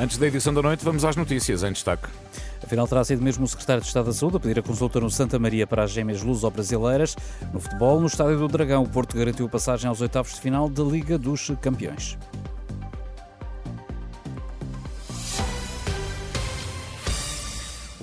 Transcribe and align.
Antes 0.00 0.16
da 0.16 0.28
edição 0.28 0.54
da 0.54 0.62
noite, 0.62 0.82
vamos 0.82 1.04
às 1.04 1.14
notícias 1.14 1.62
em 1.62 1.72
destaque. 1.72 2.08
Afinal, 2.62 2.88
terá 2.88 3.04
sido 3.04 3.22
mesmo 3.22 3.44
o 3.44 3.46
secretário 3.46 3.82
de 3.82 3.88
Estado 3.88 4.06
da 4.06 4.14
Saúde 4.14 4.38
a 4.38 4.40
pedir 4.40 4.58
a 4.58 4.62
consulta 4.62 4.98
no 4.98 5.10
Santa 5.10 5.38
Maria 5.38 5.66
para 5.66 5.84
as 5.84 5.90
gêmeas 5.90 6.22
luso-brasileiras. 6.22 7.14
No 7.52 7.60
futebol, 7.60 8.00
no 8.00 8.06
Estádio 8.06 8.38
do 8.38 8.48
Dragão, 8.48 8.82
o 8.82 8.88
Porto 8.88 9.14
garantiu 9.14 9.44
a 9.44 9.48
passagem 9.50 9.90
aos 9.90 10.00
oitavos 10.00 10.32
de 10.32 10.40
final 10.40 10.70
da 10.70 10.82
Liga 10.82 11.18
dos 11.18 11.52
Campeões. 11.60 12.16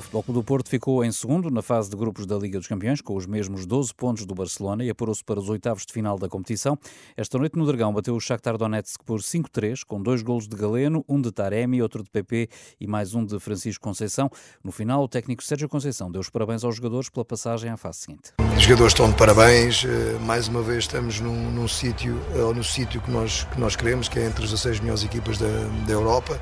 Futebol 0.07 0.23
Clube 0.23 0.39
do 0.39 0.43
Porto 0.43 0.69
ficou 0.69 1.03
em 1.03 1.11
segundo 1.11 1.51
na 1.51 1.61
fase 1.61 1.89
de 1.89 1.97
grupos 1.97 2.25
da 2.25 2.37
Liga 2.37 2.57
dos 2.57 2.67
Campeões, 2.67 3.01
com 3.01 3.13
os 3.13 3.25
mesmos 3.25 3.65
12 3.65 3.93
pontos 3.93 4.25
do 4.25 4.33
Barcelona 4.33 4.81
e 4.85 4.89
apurou-se 4.89 5.21
para 5.21 5.37
os 5.37 5.49
oitavos 5.49 5.85
de 5.85 5.91
final 5.91 6.17
da 6.17 6.29
competição. 6.29 6.79
Esta 7.17 7.37
noite 7.37 7.57
no 7.57 7.65
Dragão 7.65 7.91
bateu 7.91 8.15
o 8.15 8.19
Shakhtar 8.19 8.57
Donetsk 8.57 9.03
por 9.03 9.19
5-3, 9.19 9.81
com 9.85 10.01
dois 10.01 10.21
golos 10.21 10.47
de 10.47 10.55
Galeno, 10.55 11.03
um 11.09 11.19
de 11.19 11.29
Taremi, 11.29 11.81
outro 11.81 12.03
de 12.03 12.09
PP 12.09 12.47
e 12.79 12.87
mais 12.87 13.13
um 13.13 13.25
de 13.25 13.37
Francisco 13.37 13.83
Conceição. 13.83 14.29
No 14.63 14.71
final, 14.71 15.03
o 15.03 15.09
técnico 15.09 15.43
Sérgio 15.43 15.67
Conceição 15.67 16.09
deu 16.09 16.21
os 16.21 16.29
parabéns 16.29 16.63
aos 16.63 16.77
jogadores 16.77 17.09
pela 17.09 17.25
passagem 17.25 17.69
à 17.69 17.75
fase 17.75 17.99
seguinte. 17.99 18.46
Jogadores 18.67 18.91
estão 18.91 19.09
de 19.09 19.15
parabéns, 19.15 19.85
eh, 19.85 20.17
mais 20.25 20.49
uma 20.49 20.61
vez 20.61 20.79
estamos 20.79 21.21
num, 21.21 21.51
num 21.51 21.69
sítio, 21.69 22.19
ou 22.35 22.53
no 22.53 22.65
sítio 22.65 22.99
que 22.99 23.09
nós, 23.09 23.47
que 23.49 23.57
nós 23.57 23.77
queremos, 23.77 24.09
que 24.09 24.19
é 24.19 24.25
entre 24.25 24.43
as 24.43 24.51
16 24.51 24.81
melhores 24.81 25.05
equipas 25.05 25.37
da, 25.37 25.47
da 25.87 25.93
Europa, 25.93 26.37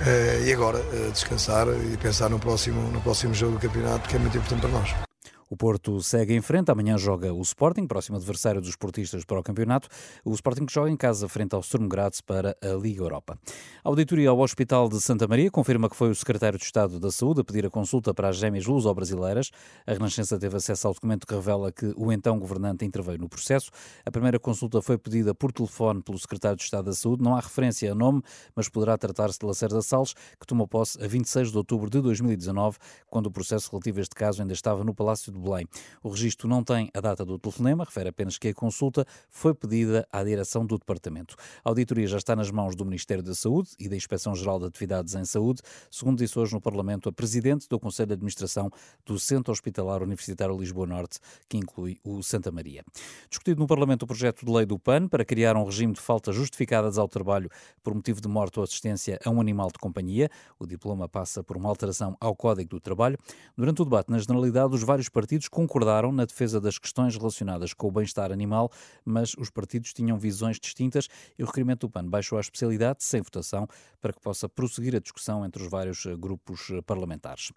eh, 0.00 0.44
e 0.46 0.52
agora 0.54 0.78
eh, 0.78 1.10
descansar 1.12 1.66
e 1.68 1.98
pensar 1.98 2.30
no 2.30 2.38
próximo, 2.38 2.80
no 2.90 3.02
próximo 3.02 3.34
jogo 3.34 3.58
do 3.58 3.58
campeonato, 3.58 4.08
que 4.08 4.16
é 4.16 4.18
muito 4.18 4.38
importante 4.38 4.62
para 4.62 4.70
nós. 4.70 5.05
O 5.48 5.56
Porto 5.56 6.02
segue 6.02 6.34
em 6.34 6.40
frente. 6.40 6.72
Amanhã 6.72 6.98
joga 6.98 7.32
o 7.32 7.40
Sporting, 7.40 7.86
próximo 7.86 8.16
adversário 8.16 8.60
dos 8.60 8.74
portistas 8.74 9.24
para 9.24 9.38
o 9.38 9.42
campeonato. 9.44 9.88
O 10.24 10.32
Sporting 10.34 10.66
joga 10.68 10.90
em 10.90 10.96
casa 10.96 11.28
frente 11.28 11.54
ao 11.54 11.62
Sturm 11.62 11.86
Graz 11.86 12.20
para 12.20 12.56
a 12.60 12.74
Liga 12.74 13.02
Europa. 13.02 13.38
A 13.84 13.88
auditoria 13.88 14.30
ao 14.30 14.40
Hospital 14.40 14.88
de 14.88 15.00
Santa 15.00 15.28
Maria 15.28 15.48
confirma 15.48 15.88
que 15.88 15.94
foi 15.94 16.10
o 16.10 16.14
secretário 16.16 16.58
de 16.58 16.64
Estado 16.64 16.98
da 16.98 17.12
Saúde 17.12 17.42
a 17.42 17.44
pedir 17.44 17.64
a 17.64 17.70
consulta 17.70 18.12
para 18.12 18.28
as 18.28 18.36
gêmeas 18.36 18.66
luso-brasileiras. 18.66 19.52
A 19.86 19.92
Renascença 19.92 20.36
teve 20.36 20.56
acesso 20.56 20.88
ao 20.88 20.94
documento 20.94 21.24
que 21.24 21.34
revela 21.34 21.70
que 21.70 21.94
o 21.96 22.10
então 22.10 22.40
governante 22.40 22.84
interveio 22.84 23.18
no 23.18 23.28
processo. 23.28 23.70
A 24.04 24.10
primeira 24.10 24.40
consulta 24.40 24.82
foi 24.82 24.98
pedida 24.98 25.32
por 25.32 25.52
telefone 25.52 26.02
pelo 26.02 26.18
secretário 26.18 26.56
de 26.56 26.64
Estado 26.64 26.86
da 26.86 26.92
Saúde. 26.92 27.22
Não 27.22 27.36
há 27.36 27.40
referência 27.40 27.92
a 27.92 27.94
nome, 27.94 28.20
mas 28.56 28.68
poderá 28.68 28.98
tratar-se 28.98 29.38
de 29.38 29.46
Lacerda 29.46 29.80
Salles, 29.80 30.12
que 30.40 30.46
tomou 30.46 30.66
posse 30.66 31.00
a 31.00 31.06
26 31.06 31.52
de 31.52 31.56
outubro 31.56 31.88
de 31.88 32.00
2019, 32.00 32.78
quando 33.08 33.26
o 33.26 33.30
processo 33.30 33.70
relativo 33.70 34.00
a 34.00 34.02
este 34.02 34.14
caso 34.16 34.42
ainda 34.42 34.52
estava 34.52 34.82
no 34.82 34.92
Palácio 34.92 35.35
de 35.36 35.42
Belém. 35.42 35.66
O 36.02 36.08
registro 36.08 36.48
não 36.48 36.64
tem 36.64 36.90
a 36.94 37.00
data 37.00 37.24
do 37.24 37.38
telefonema, 37.38 37.84
refere 37.84 38.08
apenas 38.08 38.38
que 38.38 38.48
a 38.48 38.54
consulta 38.54 39.06
foi 39.30 39.54
pedida 39.54 40.06
à 40.10 40.24
direção 40.24 40.66
do 40.66 40.78
departamento. 40.78 41.36
A 41.64 41.68
auditoria 41.68 42.06
já 42.06 42.18
está 42.18 42.34
nas 42.34 42.50
mãos 42.50 42.74
do 42.74 42.84
Ministério 42.84 43.22
da 43.22 43.34
Saúde 43.34 43.70
e 43.78 43.88
da 43.88 43.96
Inspeção-Geral 43.96 44.58
de 44.58 44.66
Atividades 44.66 45.14
em 45.14 45.24
Saúde, 45.24 45.62
segundo 45.90 46.18
disse 46.18 46.38
hoje 46.38 46.52
no 46.54 46.60
Parlamento 46.60 47.08
a 47.08 47.12
presidente 47.12 47.68
do 47.68 47.78
Conselho 47.78 48.08
de 48.08 48.14
Administração 48.14 48.70
do 49.04 49.18
Centro 49.18 49.52
Hospitalar 49.52 50.02
Universitário 50.02 50.56
Lisboa 50.58 50.86
Norte, 50.86 51.18
que 51.48 51.56
inclui 51.56 51.98
o 52.02 52.22
Santa 52.22 52.50
Maria. 52.50 52.84
Discutido 53.28 53.60
no 53.60 53.66
Parlamento 53.66 54.02
o 54.02 54.06
projeto 54.06 54.44
de 54.44 54.52
lei 54.52 54.64
do 54.64 54.78
PAN 54.78 55.08
para 55.08 55.24
criar 55.24 55.56
um 55.56 55.64
regime 55.64 55.92
de 55.92 56.00
faltas 56.00 56.34
justificadas 56.34 56.98
ao 56.98 57.08
trabalho 57.08 57.50
por 57.82 57.94
motivo 57.94 58.20
de 58.20 58.28
morte 58.28 58.58
ou 58.58 58.64
assistência 58.64 59.18
a 59.24 59.30
um 59.30 59.40
animal 59.40 59.68
de 59.68 59.78
companhia. 59.78 60.30
O 60.58 60.66
diploma 60.66 61.08
passa 61.08 61.42
por 61.42 61.56
uma 61.56 61.68
alteração 61.68 62.16
ao 62.20 62.34
Código 62.34 62.70
do 62.70 62.80
Trabalho. 62.80 63.18
Durante 63.56 63.82
o 63.82 63.84
debate, 63.84 64.10
na 64.10 64.18
generalidade, 64.18 64.74
os 64.74 64.82
vários 64.82 65.08
partidos 65.08 65.25
concordaram 65.50 66.12
na 66.12 66.24
defesa 66.24 66.60
das 66.60 66.78
questões 66.78 67.16
relacionadas 67.16 67.72
com 67.72 67.88
o 67.88 67.90
bem-estar 67.90 68.32
animal, 68.32 68.70
mas 69.04 69.34
os 69.38 69.50
partidos 69.50 69.92
tinham 69.92 70.18
visões 70.18 70.58
distintas 70.58 71.08
e 71.38 71.42
o 71.42 71.46
requerimento 71.46 71.86
do 71.86 71.90
PAN 71.90 72.06
baixou 72.06 72.38
a 72.38 72.40
especialidade, 72.40 73.04
sem 73.04 73.20
votação, 73.20 73.68
para 74.00 74.12
que 74.12 74.20
possa 74.20 74.48
prosseguir 74.48 74.94
a 74.94 75.00
discussão 75.00 75.44
entre 75.44 75.62
os 75.62 75.68
vários 75.68 76.06
eh, 76.06 76.14
grupos 76.16 76.70
eh, 76.70 76.80
parlamentares. 76.82 77.52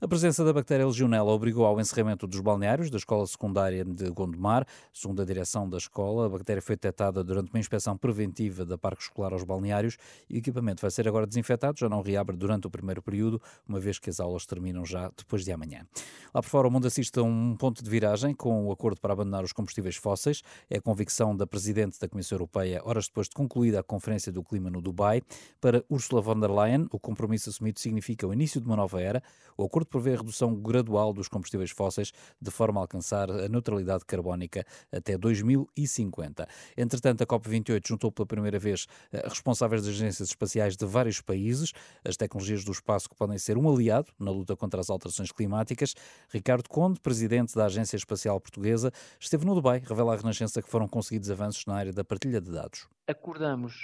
A 0.00 0.08
presença 0.08 0.44
da 0.44 0.52
bactéria 0.52 0.86
legionela 0.86 1.30
obrigou 1.30 1.66
ao 1.66 1.78
encerramento 1.78 2.26
dos 2.26 2.40
balneários 2.40 2.90
da 2.90 2.96
escola 2.96 3.26
secundária 3.26 3.84
de 3.84 4.10
Gondomar. 4.10 4.66
Segundo 4.92 5.20
a 5.20 5.24
direção 5.24 5.68
da 5.68 5.76
escola, 5.76 6.26
a 6.26 6.28
bactéria 6.28 6.62
foi 6.62 6.74
detectada 6.74 7.22
durante 7.22 7.50
uma 7.50 7.60
inspeção 7.60 7.98
preventiva 7.98 8.64
da 8.64 8.78
parque 8.78 9.02
escolar 9.02 9.32
aos 9.32 9.44
balneários 9.44 9.98
e 10.28 10.36
o 10.36 10.38
equipamento 10.38 10.80
vai 10.80 10.90
ser 10.90 11.06
agora 11.06 11.26
desinfetado, 11.26 11.78
já 11.78 11.88
não 11.88 12.00
reabre 12.00 12.36
durante 12.36 12.66
o 12.66 12.70
primeiro 12.70 13.02
período, 13.02 13.40
uma 13.68 13.78
vez 13.78 13.98
que 13.98 14.08
as 14.08 14.20
aulas 14.20 14.46
terminam 14.46 14.84
já 14.86 15.10
depois 15.14 15.44
de 15.44 15.52
amanhã. 15.52 15.86
Lá 16.32 16.40
por 16.40 16.48
fora, 16.48 16.68
o 16.68 16.70
mundo 16.70 16.86
assiste 16.86 17.09
a 17.18 17.22
um 17.22 17.40
um 17.50 17.56
ponto 17.56 17.82
de 17.82 17.90
viragem 17.90 18.34
com 18.34 18.66
o 18.66 18.72
acordo 18.72 19.00
para 19.00 19.12
abandonar 19.12 19.42
os 19.42 19.52
combustíveis 19.52 19.96
fósseis. 19.96 20.42
É 20.68 20.78
a 20.78 20.80
convicção 20.80 21.36
da 21.36 21.46
Presidente 21.46 21.98
da 21.98 22.08
Comissão 22.08 22.36
Europeia, 22.36 22.80
horas 22.84 23.06
depois 23.06 23.28
de 23.28 23.34
concluída 23.34 23.80
a 23.80 23.82
Conferência 23.82 24.30
do 24.30 24.42
Clima 24.42 24.70
no 24.70 24.80
Dubai. 24.80 25.22
Para 25.60 25.84
Ursula 25.88 26.20
von 26.20 26.38
der 26.38 26.50
Leyen, 26.50 26.86
o 26.92 26.98
compromisso 26.98 27.50
assumido 27.50 27.80
significa 27.80 28.26
o 28.26 28.32
início 28.32 28.60
de 28.60 28.66
uma 28.66 28.76
nova 28.76 29.00
era. 29.00 29.22
O 29.56 29.64
acordo 29.64 29.86
prevê 29.86 30.14
a 30.14 30.16
redução 30.18 30.54
gradual 30.54 31.12
dos 31.12 31.28
combustíveis 31.28 31.70
fósseis 31.70 32.12
de 32.40 32.50
forma 32.50 32.80
a 32.80 32.84
alcançar 32.84 33.30
a 33.30 33.48
neutralidade 33.48 34.04
carbónica 34.04 34.64
até 34.92 35.18
2050. 35.18 36.46
Entretanto, 36.76 37.22
a 37.22 37.26
COP28 37.26 37.86
juntou 37.86 38.12
pela 38.12 38.26
primeira 38.26 38.58
vez 38.58 38.86
eh, 39.12 39.26
responsáveis 39.28 39.82
das 39.82 39.94
agências 39.94 40.28
espaciais 40.28 40.76
de 40.76 40.86
vários 40.86 41.20
países. 41.20 41.72
As 42.04 42.16
tecnologias 42.16 42.64
do 42.64 42.72
espaço 42.72 43.08
que 43.08 43.16
podem 43.16 43.38
ser 43.38 43.58
um 43.58 43.68
aliado 43.68 44.12
na 44.18 44.30
luta 44.30 44.56
contra 44.56 44.80
as 44.80 44.88
alterações 44.88 45.32
climáticas. 45.32 45.94
Ricardo 46.28 46.68
Conde, 46.68 46.99
presidente 47.00 47.30
presidente 47.30 47.54
da 47.54 47.66
Agência 47.66 47.96
Espacial 47.96 48.40
Portuguesa, 48.40 48.92
esteve 49.18 49.44
no 49.44 49.54
Dubai, 49.54 49.82
revela 49.86 50.14
a 50.14 50.16
Renascença 50.16 50.62
que 50.62 50.68
foram 50.68 50.88
conseguidos 50.88 51.30
avanços 51.30 51.64
na 51.66 51.74
área 51.74 51.92
da 51.92 52.04
partilha 52.04 52.40
de 52.40 52.50
dados. 52.50 52.88
Acordamos 53.06 53.74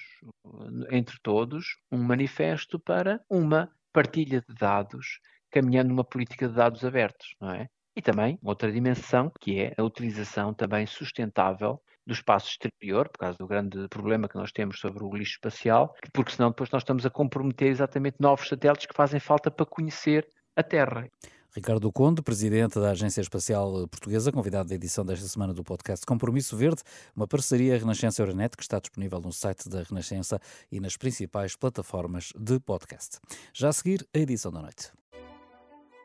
entre 0.91 1.19
todos 1.23 1.77
um 1.91 2.03
manifesto 2.03 2.79
para 2.79 3.21
uma 3.29 3.71
partilha 3.93 4.43
de 4.47 4.55
dados, 4.55 5.21
caminhando 5.51 5.89
numa 5.89 6.05
política 6.05 6.49
de 6.49 6.55
dados 6.55 6.85
abertos, 6.85 7.35
não 7.41 7.51
é? 7.51 7.69
E 7.95 8.03
também 8.03 8.39
outra 8.43 8.71
dimensão, 8.71 9.33
que 9.41 9.59
é 9.61 9.75
a 9.77 9.83
utilização 9.83 10.53
também 10.53 10.87
sustentável 10.87 11.81
do 12.07 12.13
espaço 12.13 12.51
exterior, 12.51 13.09
por 13.09 13.19
causa 13.19 13.39
do 13.39 13.47
grande 13.47 13.89
problema 13.89 14.29
que 14.29 14.37
nós 14.37 14.53
temos 14.53 14.79
sobre 14.79 15.03
o 15.03 15.15
lixo 15.15 15.33
espacial, 15.33 15.95
porque 16.13 16.33
senão 16.33 16.51
depois 16.51 16.71
nós 16.71 16.83
estamos 16.83 17.05
a 17.07 17.11
comprometer 17.11 17.69
exatamente 17.69 18.17
novos 18.21 18.49
satélites 18.49 18.87
que 18.87 18.95
fazem 18.95 19.19
falta 19.19 19.51
para 19.51 19.67
conhecer 19.67 20.29
a 20.55 20.63
Terra. 20.63 21.09
Ricardo 21.57 21.91
Conde, 21.91 22.21
presidente 22.21 22.79
da 22.79 22.91
Agência 22.91 23.23
Espacial 23.23 23.89
Portuguesa, 23.89 24.31
convidado 24.31 24.69
da 24.69 24.75
edição 24.75 25.03
desta 25.03 25.27
semana 25.27 25.55
do 25.55 25.65
podcast 25.65 26.05
Compromisso 26.05 26.55
Verde, 26.55 26.83
uma 27.17 27.27
parceria 27.27 27.79
Renascença 27.79 28.21
Euronet 28.21 28.55
que 28.55 28.63
está 28.63 28.79
disponível 28.79 29.19
no 29.23 29.33
site 29.33 29.67
da 29.67 29.83
Renascença 29.83 30.39
e 30.71 30.79
nas 30.81 30.99
principais 30.99 31.57
plataformas 31.57 32.31
de 32.39 32.61
podcast. 32.61 33.21
Já 33.55 33.71
a 33.71 33.73
seguir, 33.73 34.07
a 34.15 34.19
edição 34.19 34.53
da 34.53 34.61
noite. 34.61 34.93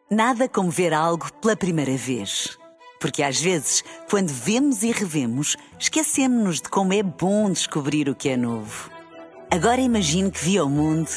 Nada 0.10 0.48
como 0.48 0.72
ver 0.72 0.94
algo 0.94 1.30
pela 1.42 1.58
primeira 1.58 1.98
vez. 1.98 2.58
Porque 3.02 3.22
às 3.22 3.42
vezes, 3.42 3.84
quando 4.10 4.30
vemos 4.30 4.84
e 4.84 4.92
revemos, 4.94 5.58
esquecemos-nos 5.78 6.62
de 6.62 6.70
como 6.70 6.94
é 6.94 7.04
bom 7.04 7.52
descobrir 7.52 8.08
o 8.08 8.16
que 8.16 8.30
é 8.30 8.38
novo. 8.38 8.90
Agora 9.52 9.82
imagine 9.82 10.32
que 10.32 10.46
viu 10.46 10.66
o 10.66 10.70
mundo 10.70 11.10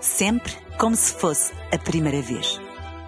sempre 0.00 0.50
como 0.78 0.96
se 0.96 1.12
fosse 1.12 1.52
a 1.70 1.76
primeira 1.76 2.22
vez. 2.22 2.65